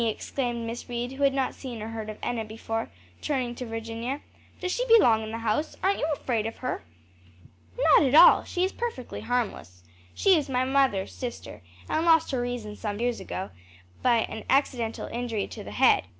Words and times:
exclaimed 0.07 0.65
Miss 0.65 0.89
Reed, 0.89 1.11
who 1.11 1.21
had 1.21 1.33
not 1.35 1.53
seen 1.53 1.79
or 1.79 1.89
heard 1.89 2.09
of 2.09 2.17
Enna 2.23 2.43
before, 2.43 2.89
turning 3.21 3.53
to 3.53 3.67
Virginia, 3.67 4.21
"does 4.59 4.71
she 4.71 4.83
belong 4.87 5.21
in 5.21 5.29
the 5.29 5.37
house? 5.37 5.77
aren't 5.83 5.99
you 5.99 6.07
afraid 6.11 6.47
of 6.47 6.57
her?" 6.57 6.81
"Not 7.77 8.05
at 8.05 8.15
all; 8.15 8.43
she 8.43 8.63
is 8.63 8.71
perfectly 8.71 9.21
harmless. 9.21 9.83
She 10.15 10.35
is 10.35 10.49
my 10.49 10.65
mother's 10.65 11.13
sister, 11.13 11.61
and 11.87 12.03
lost 12.03 12.31
her 12.31 12.41
reason 12.41 12.75
some 12.75 12.99
years 12.99 13.19
ago, 13.19 13.51
by 14.01 14.21
an 14.21 14.43
accidental 14.49 15.05
injury 15.05 15.45
to 15.49 15.63
the 15.63 15.69
head." 15.69 16.05